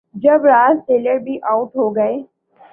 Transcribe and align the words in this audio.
جب 0.15 0.45
Ross 0.45 0.77
Taylor 0.87 1.17
بھی 1.17 1.37
out 1.51 1.75
ہو 1.75 1.89
گئے۔ 1.95 2.17